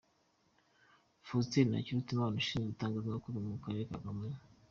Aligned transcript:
Faustin 1.27 1.65
Ntakirutimana 1.69 2.35
Ushinzwe 2.41 2.69
Itangazamakuru 2.71 3.35
mu 3.49 3.57
Karere 3.63 3.83
ka 3.89 3.97
Kamonyi. 4.03 4.39